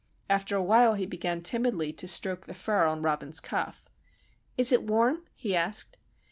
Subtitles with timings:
[0.27, 3.87] After a while he began timidly to stroke the fur on Robin's cuff.
[4.57, 5.99] "Is it warm?" he asked.